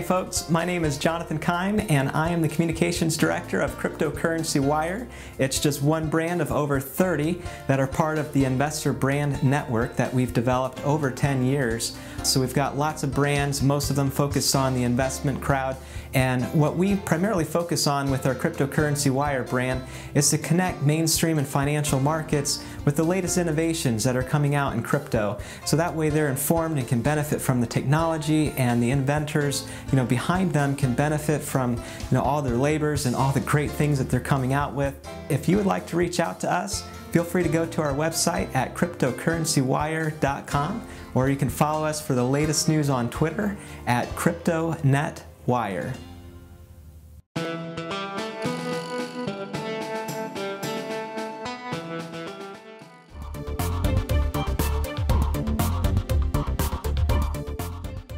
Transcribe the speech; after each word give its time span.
Howdy, 0.00 0.08
folks. 0.08 0.48
My 0.48 0.64
name 0.64 0.86
is 0.86 0.96
Jonathan 0.96 1.38
Keim, 1.38 1.78
and 1.90 2.08
I 2.12 2.30
am 2.30 2.40
the 2.40 2.48
Communications 2.48 3.18
Director 3.18 3.60
of 3.60 3.78
Cryptocurrency 3.78 4.58
Wire. 4.58 5.06
It's 5.38 5.60
just 5.60 5.82
one 5.82 6.08
brand 6.08 6.40
of 6.40 6.50
over 6.50 6.80
30 6.80 7.42
that 7.66 7.78
are 7.78 7.86
part 7.86 8.16
of 8.16 8.32
the 8.32 8.46
Investor 8.46 8.94
Brand 8.94 9.42
Network 9.42 9.96
that 9.96 10.14
we've 10.14 10.32
developed 10.32 10.82
over 10.86 11.10
10 11.10 11.44
years. 11.44 11.98
So 12.26 12.40
we've 12.40 12.54
got 12.54 12.76
lots 12.76 13.02
of 13.02 13.14
brands, 13.14 13.62
most 13.62 13.90
of 13.90 13.96
them 13.96 14.10
focused 14.10 14.54
on 14.54 14.74
the 14.74 14.84
investment 14.84 15.40
crowd. 15.40 15.76
And 16.12 16.44
what 16.52 16.76
we 16.76 16.96
primarily 16.96 17.44
focus 17.44 17.86
on 17.86 18.10
with 18.10 18.26
our 18.26 18.34
Cryptocurrency 18.34 19.10
Wire 19.10 19.44
brand 19.44 19.82
is 20.14 20.28
to 20.30 20.38
connect 20.38 20.82
mainstream 20.82 21.38
and 21.38 21.46
financial 21.46 22.00
markets 22.00 22.64
with 22.84 22.96
the 22.96 23.04
latest 23.04 23.38
innovations 23.38 24.02
that 24.04 24.16
are 24.16 24.22
coming 24.22 24.54
out 24.56 24.74
in 24.74 24.82
crypto. 24.82 25.38
So 25.64 25.76
that 25.76 25.94
way 25.94 26.10
they're 26.10 26.28
informed 26.28 26.78
and 26.78 26.88
can 26.88 27.00
benefit 27.00 27.40
from 27.40 27.60
the 27.60 27.66
technology 27.66 28.50
and 28.56 28.82
the 28.82 28.90
inventors, 28.90 29.68
you 29.92 29.96
know, 29.96 30.04
behind 30.04 30.52
them 30.52 30.74
can 30.74 30.94
benefit 30.94 31.40
from, 31.40 31.76
you 31.76 31.82
know, 32.10 32.22
all 32.22 32.42
their 32.42 32.56
labors 32.56 33.06
and 33.06 33.14
all 33.14 33.30
the 33.30 33.40
great 33.40 33.70
things 33.70 33.98
that 33.98 34.10
they're 34.10 34.18
coming 34.18 34.52
out 34.52 34.74
with. 34.74 34.94
If 35.28 35.48
you 35.48 35.56
would 35.58 35.66
like 35.66 35.86
to 35.88 35.96
reach 35.96 36.18
out 36.18 36.40
to 36.40 36.50
us, 36.50 36.84
feel 37.10 37.24
free 37.24 37.42
to 37.42 37.48
go 37.48 37.66
to 37.66 37.82
our 37.82 37.92
website 37.92 38.54
at 38.54 38.74
cryptocurrencywire.com 38.74 40.86
or 41.14 41.28
you 41.28 41.36
can 41.36 41.48
follow 41.48 41.84
us 41.84 42.00
for 42.04 42.14
the 42.14 42.24
latest 42.24 42.68
news 42.68 42.88
on 42.88 43.10
Twitter 43.10 43.56
at 43.86 44.06
CryptoNetWire. 44.10 45.94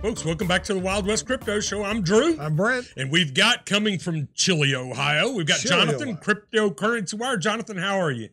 Folks, 0.03 0.25
welcome 0.25 0.49
back 0.49 0.65
to 0.65 0.75
the 0.75 0.81
Wild 0.81 1.07
West 1.07 1.27
Crypto 1.27 1.61
Show. 1.61 1.85
I'm 1.85 2.03
Drew. 2.03 2.37
I'm 2.41 2.57
Brent. 2.57 2.93
And 2.97 3.11
we've 3.11 3.33
got 3.33 3.67
coming 3.67 4.01
from 4.01 4.29
Chile, 4.35 4.75
Ohio, 4.75 5.31
we've 5.31 5.47
got 5.47 5.61
Chile, 5.61 5.77
Jonathan, 5.77 6.09
Ohio. 6.09 6.21
Cryptocurrency 6.21 7.15
Wire. 7.15 7.37
Jonathan, 7.37 7.79
how 7.79 8.01
are 8.01 8.11
you? 8.11 8.29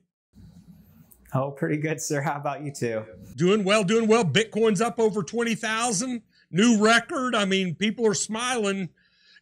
Oh, 1.34 1.52
pretty 1.52 1.78
good, 1.78 2.02
sir. 2.02 2.22
How 2.22 2.36
about 2.38 2.64
you 2.64 2.72
too? 2.72 3.06
Doing 3.36 3.64
well, 3.64 3.84
doing 3.84 4.08
well. 4.08 4.24
Bitcoin's 4.26 4.82
up 4.82 5.00
over 5.00 5.22
20,000, 5.22 6.22
new 6.52 6.78
record. 6.84 7.36
I 7.36 7.46
mean, 7.46 7.76
people 7.76 8.06
are 8.08 8.16
smiling, 8.16 8.90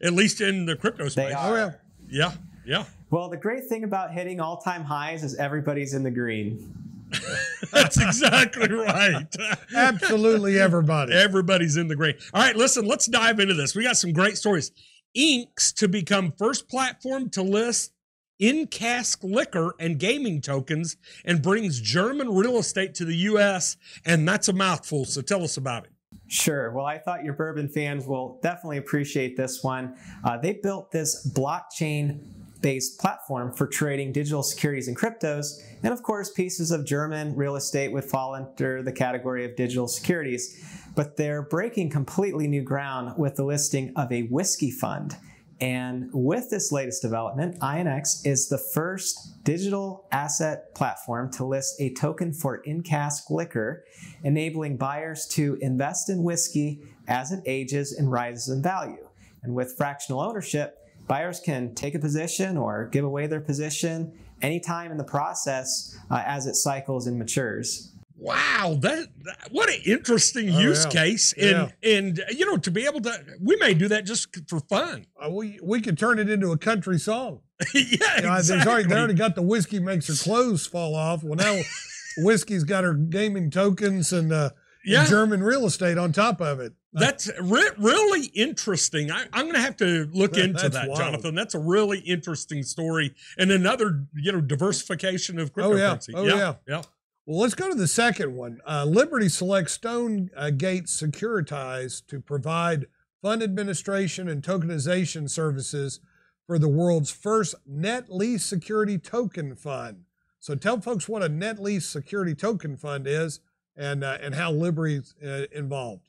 at 0.02 0.12
least 0.12 0.40
in 0.40 0.66
the 0.66 0.76
crypto 0.76 1.08
space. 1.08 1.28
They 1.28 1.34
Oh, 1.34 1.54
yeah. 1.54 1.62
are. 1.64 1.80
Yeah, 2.10 2.32
yeah. 2.66 2.84
Well, 3.10 3.30
the 3.30 3.36
great 3.38 3.64
thing 3.68 3.84
about 3.84 4.12
hitting 4.12 4.38
all 4.40 4.58
time 4.58 4.84
highs 4.84 5.24
is 5.24 5.34
everybody's 5.36 5.94
in 5.94 6.02
the 6.02 6.10
green. 6.10 6.74
That's 7.72 7.98
exactly 7.98 8.70
right. 8.70 9.26
Absolutely 9.74 10.58
everybody. 10.58 11.14
Everybody's 11.14 11.78
in 11.78 11.88
the 11.88 11.96
green. 11.96 12.14
All 12.34 12.42
right, 12.42 12.54
listen, 12.54 12.84
let's 12.86 13.06
dive 13.06 13.40
into 13.40 13.54
this. 13.54 13.74
We 13.74 13.82
got 13.82 13.96
some 13.96 14.12
great 14.12 14.36
stories. 14.36 14.72
INX 15.16 15.72
to 15.76 15.88
become 15.88 16.32
first 16.38 16.68
platform 16.68 17.30
to 17.30 17.42
list 17.42 17.92
in 18.38 18.66
cask 18.66 19.22
liquor 19.22 19.74
and 19.78 19.98
gaming 19.98 20.40
tokens 20.40 20.96
and 21.24 21.42
brings 21.42 21.80
German 21.80 22.34
real 22.34 22.58
estate 22.58 22.94
to 22.96 23.04
the 23.04 23.16
US. 23.16 23.76
And 24.04 24.28
that's 24.28 24.48
a 24.48 24.52
mouthful. 24.52 25.04
So 25.04 25.20
tell 25.20 25.42
us 25.42 25.56
about 25.56 25.84
it. 25.84 25.92
Sure. 26.26 26.70
Well, 26.72 26.84
I 26.84 26.98
thought 26.98 27.24
your 27.24 27.34
bourbon 27.34 27.68
fans 27.68 28.06
will 28.06 28.38
definitely 28.42 28.76
appreciate 28.76 29.36
this 29.36 29.62
one. 29.62 29.96
Uh, 30.24 30.36
they 30.36 30.52
built 30.52 30.92
this 30.92 31.30
blockchain 31.34 32.20
based 32.60 32.98
platform 32.98 33.52
for 33.52 33.66
trading 33.66 34.12
digital 34.12 34.42
securities 34.42 34.88
and 34.88 34.96
cryptos. 34.96 35.62
And 35.82 35.92
of 35.92 36.02
course, 36.02 36.30
pieces 36.30 36.70
of 36.70 36.84
German 36.84 37.34
real 37.36 37.56
estate 37.56 37.92
would 37.92 38.04
fall 38.04 38.34
under 38.34 38.82
the 38.82 38.92
category 38.92 39.44
of 39.44 39.56
digital 39.56 39.88
securities. 39.88 40.62
But 40.94 41.16
they're 41.16 41.42
breaking 41.42 41.90
completely 41.90 42.48
new 42.48 42.62
ground 42.62 43.14
with 43.16 43.36
the 43.36 43.44
listing 43.44 43.92
of 43.96 44.10
a 44.10 44.22
whiskey 44.22 44.70
fund. 44.70 45.16
And 45.60 46.08
with 46.12 46.50
this 46.50 46.70
latest 46.70 47.02
development, 47.02 47.58
INX 47.58 48.24
is 48.24 48.48
the 48.48 48.58
first 48.58 49.42
digital 49.42 50.06
asset 50.12 50.72
platform 50.74 51.32
to 51.32 51.44
list 51.44 51.80
a 51.80 51.92
token 51.94 52.32
for 52.32 52.56
in 52.56 52.82
cask 52.82 53.28
liquor, 53.28 53.84
enabling 54.22 54.76
buyers 54.76 55.26
to 55.32 55.58
invest 55.60 56.10
in 56.10 56.22
whiskey 56.22 56.82
as 57.08 57.32
it 57.32 57.42
ages 57.44 57.92
and 57.92 58.10
rises 58.10 58.48
in 58.54 58.62
value. 58.62 59.08
And 59.42 59.54
with 59.54 59.76
fractional 59.76 60.20
ownership, 60.20 60.78
buyers 61.08 61.40
can 61.40 61.74
take 61.74 61.96
a 61.96 61.98
position 61.98 62.56
or 62.56 62.86
give 62.86 63.04
away 63.04 63.26
their 63.26 63.40
position 63.40 64.12
anytime 64.42 64.92
in 64.92 64.96
the 64.96 65.04
process 65.04 65.96
uh, 66.10 66.22
as 66.24 66.46
it 66.46 66.54
cycles 66.54 67.08
and 67.08 67.18
matures. 67.18 67.92
Wow, 68.20 68.76
that, 68.82 69.06
that- 69.24 69.48
what 69.52 69.68
an 69.70 69.80
interesting 69.86 70.50
Oh, 70.50 70.58
use 70.58 70.84
yeah. 70.84 70.90
case. 70.90 71.32
And 71.34 71.72
and 71.82 72.22
you 72.30 72.44
know, 72.46 72.56
to 72.58 72.70
be 72.70 72.84
able 72.84 73.00
to 73.02 73.12
we 73.40 73.56
may 73.56 73.74
do 73.74 73.86
that 73.88 74.04
just 74.06 74.28
for 74.48 74.60
fun. 74.60 75.06
Uh, 75.24 75.30
we 75.30 75.58
we 75.62 75.80
could 75.80 75.96
turn 75.96 76.18
it 76.18 76.28
into 76.28 76.50
a 76.50 76.58
country 76.58 76.98
song. 76.98 77.40
yeah, 77.74 77.80
You 78.16 78.22
know, 78.22 78.34
there's 78.34 78.50
already, 78.50 78.60
exactly. 78.60 78.82
they 78.88 78.94
already 78.98 79.14
got 79.14 79.34
the 79.34 79.42
whiskey 79.42 79.78
makes 79.80 80.08
her 80.08 80.14
clothes 80.14 80.66
fall 80.66 80.94
off. 80.94 81.22
Well, 81.22 81.36
now 81.36 81.60
whiskey's 82.18 82.64
got 82.64 82.84
her 82.84 82.94
gaming 82.94 83.50
tokens 83.50 84.12
and, 84.12 84.32
uh, 84.32 84.50
Yeah. 84.84 85.04
German 85.06 85.42
real 85.42 85.66
estate 85.66 85.98
on 85.98 86.12
top 86.12 86.40
of 86.40 86.60
it. 86.60 86.72
That's 86.92 87.30
re- 87.40 87.70
really 87.76 88.26
interesting. 88.28 89.10
I, 89.10 89.24
I'm 89.32 89.42
going 89.44 89.54
to 89.54 89.60
have 89.60 89.76
to 89.78 90.08
look 90.12 90.32
That- 90.32 90.44
into 90.44 90.68
that, 90.70 90.88
wild. 90.88 90.98
Jonathan. 91.00 91.34
That's 91.34 91.54
a 91.54 91.58
really 91.58 91.98
interesting 92.00 92.62
story 92.62 93.14
and 93.36 93.50
another, 93.52 94.04
you 94.14 94.32
know, 94.32 94.40
diversification 94.40 95.38
of 95.38 95.52
cryptocurrency. 95.52 96.12
Oh, 96.14 96.24
yeah. 96.24 96.32
Oh, 96.32 96.36
yeah, 96.36 96.54
yeah. 96.66 96.82
Well, 97.28 97.40
let's 97.40 97.54
go 97.54 97.68
to 97.68 97.74
the 97.74 97.86
second 97.86 98.34
one. 98.34 98.62
Uh, 98.66 98.86
Liberty 98.86 99.28
selects 99.28 99.74
Stonegate 99.74 100.86
Securitize 100.86 102.00
to 102.06 102.22
provide 102.22 102.86
fund 103.20 103.42
administration 103.42 104.30
and 104.30 104.42
tokenization 104.42 105.28
services 105.28 106.00
for 106.46 106.58
the 106.58 106.70
world's 106.70 107.10
first 107.10 107.54
net 107.66 108.08
lease 108.08 108.46
security 108.46 108.96
token 108.96 109.54
fund. 109.56 110.04
So 110.40 110.54
tell 110.54 110.80
folks 110.80 111.06
what 111.06 111.22
a 111.22 111.28
net 111.28 111.58
lease 111.58 111.84
security 111.84 112.34
token 112.34 112.78
fund 112.78 113.06
is 113.06 113.40
and 113.76 114.02
uh, 114.02 114.16
and 114.22 114.34
how 114.34 114.50
Liberty's 114.50 115.14
uh, 115.22 115.44
involved. 115.52 116.08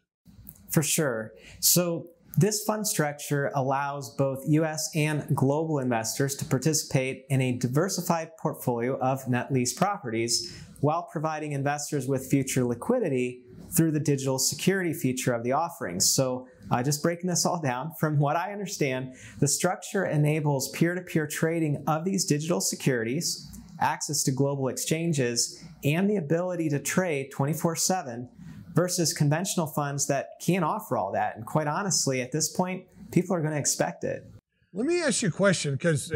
For 0.72 0.81
sure. 0.81 1.34
So, 1.59 2.12
this 2.38 2.63
fund 2.63 2.88
structure 2.88 3.51
allows 3.56 4.16
both 4.16 4.44
US 4.47 4.90
and 4.96 5.36
global 5.36 5.80
investors 5.80 6.36
to 6.36 6.46
participate 6.46 7.25
in 7.30 7.41
a 7.41 7.57
diversified 7.57 8.38
portfolio 8.38 8.97
of 9.00 9.28
net 9.28 9.51
lease 9.51 9.74
properties 9.74 10.56
while 10.81 11.03
providing 11.12 11.51
investors 11.51 12.07
with 12.07 12.29
future 12.29 12.63
liquidity 12.63 13.41
through 13.75 13.91
the 13.91 14.00
digital 14.00 14.40
security 14.40 14.94
feature 14.94 15.34
of 15.34 15.44
the 15.44 15.51
offerings. 15.51 16.09
So, 16.09 16.47
uh, 16.72 16.84
just 16.84 17.01
breaking 17.01 17.29
this 17.29 17.45
all 17.45 17.62
down, 17.62 17.91
from 18.00 18.19
what 18.19 18.35
I 18.35 18.51
understand, 18.51 19.16
the 19.39 19.47
structure 19.47 20.06
enables 20.06 20.69
peer 20.69 20.95
to 20.95 21.01
peer 21.01 21.28
trading 21.28 21.84
of 21.88 22.06
these 22.06 22.25
digital 22.25 22.62
securities, 22.62 23.47
access 23.79 24.23
to 24.23 24.31
global 24.31 24.68
exchanges, 24.68 25.63
and 25.84 26.09
the 26.09 26.18
ability 26.18 26.69
to 26.69 26.79
trade 26.79 27.31
24 27.31 27.75
7 27.75 28.29
versus 28.73 29.13
conventional 29.13 29.68
funds 29.68 30.07
that 30.07 30.29
can't 30.41 30.63
offer 30.63 30.97
all 30.97 31.12
that. 31.12 31.35
And 31.35 31.45
quite 31.45 31.68
honestly, 31.68 32.22
at 32.22 32.31
this 32.31 32.50
point, 32.50 32.85
people 33.12 33.35
are 33.35 33.41
going 33.41 33.53
to 33.53 33.59
expect 33.59 34.03
it. 34.03 34.23
Let 34.72 34.85
me 34.85 35.01
ask 35.01 35.23
you 35.23 35.29
a 35.29 35.31
question 35.31 35.73
because 35.73 36.12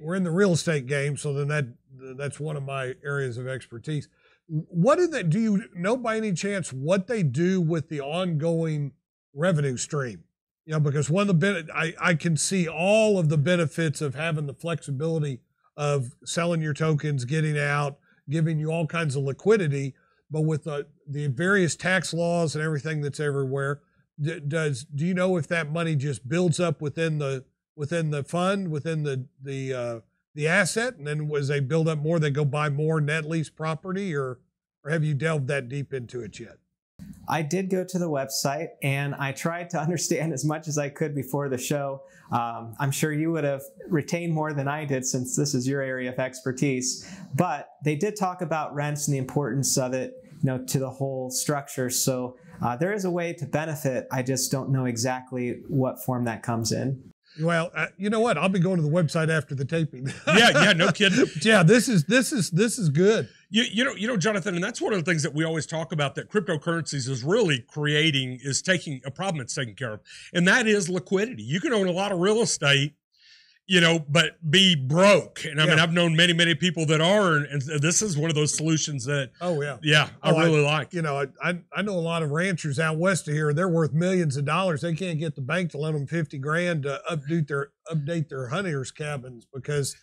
we're 0.00 0.14
in 0.14 0.24
the 0.24 0.30
real 0.30 0.52
estate 0.52 0.86
game, 0.86 1.16
so 1.18 1.34
then 1.34 1.48
that 1.48 1.66
that's 2.16 2.40
one 2.40 2.56
of 2.56 2.62
my 2.62 2.94
areas 3.04 3.38
of 3.38 3.46
expertise. 3.46 4.08
What 4.48 4.96
do 4.96 5.06
they 5.06 5.22
do? 5.22 5.40
You 5.40 5.64
know 5.74 5.96
by 5.96 6.16
any 6.16 6.32
chance 6.32 6.72
what 6.72 7.06
they 7.06 7.22
do 7.22 7.60
with 7.60 7.88
the 7.88 8.00
ongoing 8.00 8.92
revenue 9.34 9.76
stream? 9.76 10.24
You 10.66 10.74
know, 10.74 10.80
because 10.80 11.10
one 11.10 11.28
of 11.28 11.40
the 11.40 11.68
I 11.74 11.94
I 12.00 12.14
can 12.14 12.36
see 12.36 12.68
all 12.68 13.18
of 13.18 13.28
the 13.28 13.38
benefits 13.38 14.00
of 14.00 14.14
having 14.14 14.46
the 14.46 14.54
flexibility 14.54 15.40
of 15.76 16.12
selling 16.24 16.60
your 16.60 16.74
tokens, 16.74 17.24
getting 17.24 17.58
out, 17.58 17.98
giving 18.28 18.58
you 18.58 18.70
all 18.70 18.86
kinds 18.86 19.16
of 19.16 19.22
liquidity, 19.22 19.94
but 20.30 20.42
with 20.42 20.64
the 20.64 20.86
the 21.08 21.28
various 21.28 21.76
tax 21.76 22.12
laws 22.12 22.54
and 22.54 22.64
everything 22.64 23.00
that's 23.00 23.20
everywhere, 23.20 23.80
d- 24.20 24.40
does 24.40 24.84
do 24.84 25.04
you 25.04 25.14
know 25.14 25.36
if 25.36 25.46
that 25.48 25.70
money 25.70 25.96
just 25.96 26.28
builds 26.28 26.60
up 26.60 26.80
within 26.80 27.18
the 27.18 27.44
within 27.76 28.10
the 28.10 28.24
fund, 28.24 28.70
within 28.70 29.02
the 29.02 29.26
the 29.42 29.74
uh, 29.74 30.00
the 30.34 30.48
asset, 30.48 30.96
and 30.96 31.06
then 31.06 31.30
as 31.36 31.48
they 31.48 31.60
build 31.60 31.88
up 31.88 31.98
more, 31.98 32.18
they 32.18 32.30
go 32.30 32.44
buy 32.44 32.68
more 32.68 33.00
net 33.00 33.24
lease 33.24 33.50
property, 33.50 34.14
or 34.14 34.40
or 34.84 34.90
have 34.90 35.04
you 35.04 35.14
delved 35.14 35.46
that 35.48 35.68
deep 35.68 35.92
into 35.92 36.20
it 36.20 36.38
yet? 36.40 36.58
I 37.28 37.42
did 37.42 37.70
go 37.70 37.84
to 37.84 37.98
the 37.98 38.08
website 38.08 38.68
and 38.82 39.14
I 39.14 39.32
tried 39.32 39.70
to 39.70 39.78
understand 39.80 40.32
as 40.32 40.44
much 40.44 40.68
as 40.68 40.78
I 40.78 40.88
could 40.88 41.14
before 41.14 41.48
the 41.48 41.58
show. 41.58 42.02
Um, 42.30 42.74
I'm 42.78 42.90
sure 42.90 43.12
you 43.12 43.32
would 43.32 43.44
have 43.44 43.62
retained 43.88 44.32
more 44.32 44.52
than 44.52 44.68
I 44.68 44.84
did 44.84 45.06
since 45.06 45.36
this 45.36 45.54
is 45.54 45.66
your 45.66 45.82
area 45.82 46.12
of 46.12 46.18
expertise. 46.18 47.08
But 47.34 47.68
they 47.84 47.96
did 47.96 48.16
talk 48.16 48.42
about 48.42 48.74
rents 48.74 49.06
and 49.06 49.14
the 49.14 49.18
importance 49.18 49.76
of 49.78 49.92
it, 49.92 50.14
you 50.42 50.46
know, 50.46 50.58
to 50.64 50.78
the 50.78 50.90
whole 50.90 51.30
structure. 51.30 51.90
So 51.90 52.36
uh, 52.60 52.76
there 52.76 52.92
is 52.92 53.04
a 53.04 53.10
way 53.10 53.32
to 53.34 53.46
benefit. 53.46 54.06
I 54.10 54.22
just 54.22 54.50
don't 54.50 54.70
know 54.70 54.86
exactly 54.86 55.60
what 55.68 56.02
form 56.02 56.24
that 56.24 56.42
comes 56.42 56.72
in. 56.72 57.11
Well, 57.40 57.70
uh, 57.74 57.86
you 57.96 58.10
know 58.10 58.20
what? 58.20 58.36
I'll 58.36 58.48
be 58.48 58.58
going 58.58 58.76
to 58.76 58.82
the 58.82 58.90
website 58.90 59.30
after 59.30 59.54
the 59.54 59.64
taping. 59.64 60.06
Yeah, 60.26 60.50
yeah, 60.64 60.72
no 60.72 60.92
kidding. 60.92 61.26
yeah, 61.40 61.62
this 61.62 61.88
is 61.88 62.04
this 62.04 62.32
is 62.32 62.50
this 62.50 62.78
is 62.78 62.88
good. 62.90 63.28
You, 63.48 63.64
you 63.70 63.84
know, 63.84 63.94
you 63.94 64.06
know, 64.06 64.16
Jonathan, 64.16 64.54
and 64.54 64.62
that's 64.62 64.80
one 64.80 64.92
of 64.92 65.02
the 65.02 65.10
things 65.10 65.22
that 65.22 65.34
we 65.34 65.44
always 65.44 65.66
talk 65.66 65.92
about 65.92 66.14
that 66.16 66.30
cryptocurrencies 66.30 67.08
is 67.08 67.22
really 67.22 67.60
creating 67.60 68.38
is 68.42 68.60
taking 68.62 69.00
a 69.04 69.10
problem 69.10 69.40
it's 69.40 69.54
taking 69.54 69.74
care 69.74 69.94
of, 69.94 70.00
and 70.32 70.46
that 70.48 70.66
is 70.66 70.88
liquidity. 70.88 71.42
You 71.42 71.60
can 71.60 71.72
own 71.72 71.86
a 71.86 71.92
lot 71.92 72.12
of 72.12 72.18
real 72.18 72.42
estate, 72.42 72.94
you 73.66 73.80
know, 73.80 74.00
but 74.08 74.32
be 74.50 74.74
broke. 74.74 75.44
And 75.44 75.60
I 75.62 75.66
mean, 75.66 75.78
I've 75.78 75.92
known 75.92 76.16
many, 76.16 76.32
many 76.32 76.54
people 76.54 76.84
that 76.86 77.00
are, 77.00 77.36
and, 77.36 77.62
this 77.80 78.02
is 78.02 78.18
one 78.18 78.28
of 78.28 78.34
those 78.34 78.54
solutions 78.56 79.04
that, 79.04 79.30
Oh 79.40 79.62
yeah. 79.62 79.78
yeah, 79.82 80.08
I 80.22 80.30
Oh, 80.32 80.36
I- 80.36 80.44
really 80.46 80.62
like. 80.62 80.92
You 80.92 81.02
know, 81.02 81.16
I, 81.20 81.26
I 81.50 81.58
I 81.74 81.82
know 81.82 81.92
a 81.94 82.00
lot 82.00 82.22
of 82.22 82.30
ranchers 82.30 82.78
out 82.80 82.98
west 82.98 83.28
of 83.28 83.34
here. 83.34 83.54
They're 83.54 83.68
worth 83.68 83.92
millions 83.92 84.36
of 84.36 84.44
dollars. 84.44 84.80
They 84.82 84.94
can't 84.94 85.18
get 85.18 85.36
the 85.36 85.42
bank 85.42 85.70
to 85.72 85.78
lend 85.78 85.94
them 85.94 86.06
fifty 86.06 86.38
grand 86.38 86.82
to 86.82 87.00
update 87.10 87.46
their 87.48 87.70
update 87.90 88.28
their 88.28 88.48
hunters 88.48 88.90
cabins 88.90 89.46
because 89.54 89.96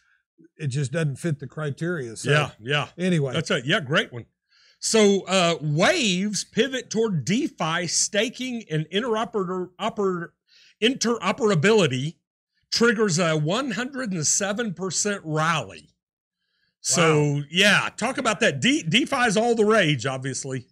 it 0.57 0.67
just 0.67 0.93
doesn't 0.93 1.17
fit 1.17 1.37
the 1.39 1.47
criteria. 1.47 2.15
So, 2.15 2.31
yeah, 2.31 2.49
yeah. 2.61 2.87
Anyway, 2.97 3.33
That's 3.33 3.51
a 3.51 3.61
yeah, 3.65 3.81
great 3.81 4.11
one. 4.13 4.25
So 4.79 5.25
uh 5.27 5.55
waves 5.61 6.45
pivot 6.45 6.89
toward 6.89 7.25
DeFi 7.25 7.87
staking 7.87 8.63
and 8.71 8.85
interoper 8.93 9.67
interoperability 10.81 12.15
triggers 12.71 13.19
a 13.19 13.31
107% 13.31 15.21
rally. 15.23 15.89
So 16.81 17.43
yeah, 17.51 17.89
talk 17.97 18.17
about 18.17 18.39
that. 18.39 18.61
De- 18.61 18.83
DeFi 18.83 19.27
is 19.27 19.37
all 19.37 19.55
the 19.55 19.65
rage, 19.65 20.05
obviously. 20.05 20.67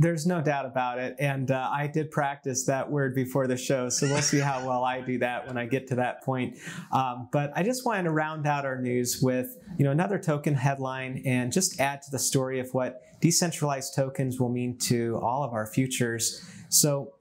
There's 0.00 0.26
no 0.26 0.40
doubt 0.40 0.64
about 0.64 1.00
it. 1.00 1.16
And 1.18 1.50
uh, 1.50 1.68
I 1.72 1.88
did 1.88 2.12
practice 2.12 2.64
that 2.66 2.88
word 2.88 3.16
before 3.16 3.48
the 3.48 3.56
show. 3.56 3.88
So 3.88 4.06
we'll 4.06 4.22
see 4.22 4.38
how 4.38 4.64
well 4.64 4.84
I 4.84 5.00
do 5.00 5.18
that 5.18 5.46
when 5.48 5.56
I 5.56 5.66
get 5.66 5.88
to 5.88 5.96
that 5.96 6.22
point. 6.22 6.56
Um, 6.92 7.28
but 7.32 7.50
I 7.56 7.64
just 7.64 7.84
wanted 7.84 8.04
to 8.04 8.10
round 8.10 8.46
out 8.46 8.64
our 8.64 8.80
news 8.80 9.18
with 9.20 9.56
you 9.76 9.84
know 9.84 9.90
another 9.90 10.18
token 10.18 10.54
headline 10.54 11.22
and 11.26 11.50
just 11.52 11.80
add 11.80 12.02
to 12.02 12.10
the 12.12 12.18
story 12.18 12.60
of 12.60 12.72
what 12.72 13.00
decentralized 13.20 13.96
tokens 13.96 14.38
will 14.38 14.50
mean 14.50 14.78
to 14.78 15.18
all 15.20 15.42
of 15.42 15.52
our 15.52 15.66
futures. 15.66 16.44
So 16.68 17.14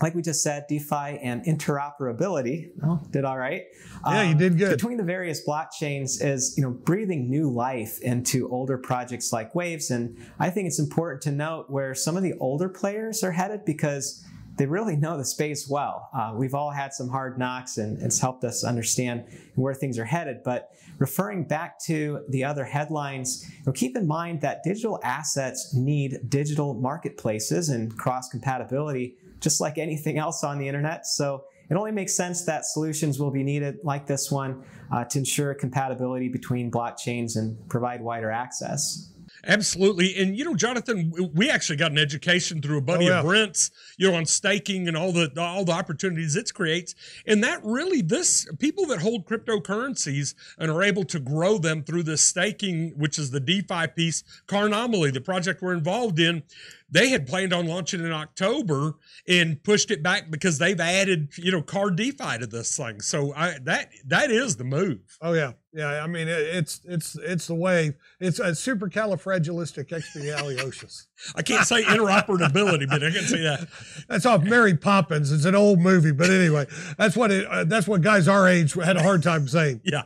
like 0.00 0.14
we 0.14 0.22
just 0.22 0.42
said, 0.42 0.66
DeFi 0.68 1.18
and 1.22 1.44
interoperability. 1.44 2.70
Oh, 2.84 3.00
did 3.10 3.24
all 3.24 3.38
right. 3.38 3.64
Yeah, 4.06 4.22
you 4.22 4.32
Um, 4.32 4.38
did 4.38 4.58
good. 4.58 4.70
Between 4.70 4.96
the 4.96 5.02
various 5.04 5.44
blockchains 5.46 6.24
is 6.24 6.54
you 6.56 6.62
know 6.62 6.70
breathing 6.70 7.28
new 7.30 7.50
life 7.50 8.00
into 8.00 8.48
older 8.50 8.78
projects 8.78 9.32
like 9.32 9.54
Waves, 9.54 9.90
and 9.90 10.16
I 10.38 10.50
think 10.50 10.66
it's 10.68 10.78
important 10.78 11.22
to 11.22 11.32
note 11.32 11.68
where 11.68 11.94
some 11.94 12.16
of 12.16 12.22
the 12.22 12.34
older 12.38 12.68
players 12.68 13.22
are 13.24 13.32
headed 13.32 13.64
because 13.64 14.24
they 14.56 14.66
really 14.66 14.96
know 14.96 15.16
the 15.16 15.24
space 15.24 15.68
well. 15.68 16.08
Uh, 16.12 16.32
we've 16.34 16.54
all 16.54 16.70
had 16.70 16.92
some 16.92 17.08
hard 17.08 17.38
knocks, 17.38 17.78
and 17.78 18.00
it's 18.02 18.20
helped 18.20 18.42
us 18.44 18.64
understand 18.64 19.24
where 19.54 19.72
things 19.74 19.98
are 19.98 20.04
headed. 20.04 20.38
But 20.44 20.70
referring 20.98 21.44
back 21.44 21.78
to 21.84 22.24
the 22.28 22.42
other 22.44 22.64
headlines, 22.64 23.48
you 23.48 23.62
know, 23.66 23.72
keep 23.72 23.96
in 23.96 24.06
mind 24.06 24.40
that 24.40 24.64
digital 24.64 24.98
assets 25.04 25.74
need 25.74 26.18
digital 26.28 26.74
marketplaces 26.74 27.68
and 27.68 27.96
cross 27.96 28.28
compatibility, 28.28 29.14
just 29.40 29.60
like 29.60 29.78
anything 29.78 30.18
else 30.18 30.44
on 30.44 30.58
the 30.58 30.66
internet. 30.66 31.06
So 31.06 31.44
it 31.70 31.74
only 31.74 31.92
makes 31.92 32.14
sense 32.14 32.44
that 32.44 32.64
solutions 32.64 33.18
will 33.18 33.30
be 33.30 33.42
needed 33.42 33.78
like 33.82 34.06
this 34.06 34.30
one 34.30 34.64
uh, 34.92 35.04
to 35.04 35.18
ensure 35.18 35.54
compatibility 35.54 36.28
between 36.28 36.70
blockchains 36.70 37.36
and 37.36 37.56
provide 37.68 38.00
wider 38.00 38.30
access. 38.30 39.12
Absolutely. 39.46 40.16
And 40.16 40.36
you 40.36 40.44
know, 40.44 40.54
Jonathan, 40.54 41.12
we 41.34 41.48
actually 41.48 41.76
got 41.76 41.92
an 41.92 41.98
education 41.98 42.60
through 42.60 42.78
a 42.78 42.80
buddy 42.80 43.06
Oh, 43.06 43.10
yeah. 43.10 43.18
of 43.20 43.24
Brent's, 43.24 43.70
you 43.96 44.10
know, 44.10 44.16
on 44.16 44.26
staking 44.26 44.88
and 44.88 44.96
all 44.96 45.12
the 45.12 45.30
all 45.38 45.64
the 45.64 45.72
opportunities 45.72 46.34
it 46.34 46.52
creates. 46.52 46.94
And 47.26 47.44
that 47.44 47.60
really 47.62 48.02
this 48.02 48.48
people 48.58 48.86
that 48.86 49.00
hold 49.00 49.26
cryptocurrencies 49.26 50.34
and 50.58 50.70
are 50.70 50.82
able 50.82 51.04
to 51.04 51.20
grow 51.20 51.58
them 51.58 51.84
through 51.84 52.04
this 52.04 52.22
staking, 52.22 52.94
which 52.96 53.18
is 53.18 53.30
the 53.30 53.40
DeFi 53.40 53.86
piece, 53.94 54.24
Carnomaly, 54.46 55.12
the 55.12 55.20
project 55.20 55.62
we're 55.62 55.74
involved 55.74 56.18
in, 56.18 56.42
they 56.90 57.10
had 57.10 57.26
planned 57.26 57.52
on 57.52 57.66
launching 57.66 58.00
in 58.00 58.12
October 58.12 58.94
and 59.28 59.62
pushed 59.62 59.90
it 59.90 60.02
back 60.02 60.30
because 60.30 60.56
they've 60.58 60.80
added, 60.80 61.28
you 61.36 61.52
know, 61.52 61.60
car 61.60 61.90
DeFi 61.90 62.38
to 62.38 62.46
this 62.46 62.74
thing. 62.76 63.00
So 63.00 63.34
I 63.34 63.58
that 63.64 63.90
that 64.06 64.30
is 64.30 64.56
the 64.56 64.64
move. 64.64 65.18
oh 65.20 65.34
yeah, 65.34 65.52
yeah. 65.72 66.02
I 66.02 66.06
mean, 66.06 66.28
it, 66.28 66.40
it's 66.40 66.80
it's 66.84 67.14
it's 67.16 67.46
the 67.46 67.54
wave. 67.54 67.92
It's 68.20 68.38
a 68.38 68.52
supercalifragilisticexpialidocious. 68.52 71.08
I 71.36 71.42
can't 71.42 71.66
say 71.66 71.82
interoperability, 71.82 72.88
but 72.88 73.04
I 73.04 73.10
can 73.10 73.24
say 73.24 73.42
that. 73.42 73.68
That's 74.08 74.24
off 74.24 74.42
Mary 74.42 74.74
Poppins. 74.76 75.30
It's 75.30 75.44
an 75.44 75.54
old 75.54 75.80
movie, 75.80 76.12
but 76.12 76.30
anyway, 76.30 76.66
that's 76.96 77.16
what 77.16 77.30
it. 77.30 77.44
Uh, 77.46 77.64
that's 77.64 77.86
what 77.86 78.00
guys 78.00 78.28
our 78.28 78.48
age 78.48 78.72
had 78.74 78.96
a 78.96 79.02
hard 79.02 79.22
time 79.22 79.46
saying. 79.46 79.82
Yeah. 79.84 80.04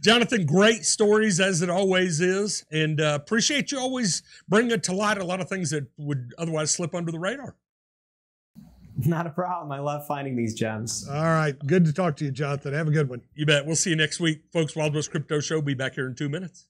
Jonathan, 0.00 0.46
great 0.46 0.84
stories 0.84 1.40
as 1.40 1.62
it 1.62 1.70
always 1.70 2.20
is. 2.20 2.64
And 2.70 3.00
uh, 3.00 3.18
appreciate 3.20 3.72
you 3.72 3.78
always 3.78 4.22
bringing 4.48 4.80
to 4.80 4.92
light 4.92 5.18
a 5.18 5.24
lot 5.24 5.40
of 5.40 5.48
things 5.48 5.70
that 5.70 5.86
would 5.96 6.34
otherwise 6.38 6.70
slip 6.70 6.94
under 6.94 7.12
the 7.12 7.18
radar. 7.18 7.56
Not 9.06 9.26
a 9.26 9.30
problem. 9.30 9.72
I 9.72 9.78
love 9.78 10.06
finding 10.06 10.36
these 10.36 10.54
gems. 10.54 11.08
All 11.08 11.22
right, 11.22 11.56
good 11.66 11.84
to 11.86 11.92
talk 11.92 12.16
to 12.16 12.24
you, 12.24 12.30
Jonathan. 12.30 12.74
Have 12.74 12.88
a 12.88 12.90
good 12.90 13.08
one. 13.08 13.22
You 13.34 13.46
bet. 13.46 13.64
We'll 13.64 13.76
see 13.76 13.90
you 13.90 13.96
next 13.96 14.20
week, 14.20 14.42
folks. 14.52 14.76
Wild 14.76 14.94
West 14.94 15.10
Crypto 15.10 15.40
Show. 15.40 15.62
Be 15.62 15.74
back 15.74 15.94
here 15.94 16.06
in 16.06 16.14
two 16.14 16.28
minutes. 16.28 16.66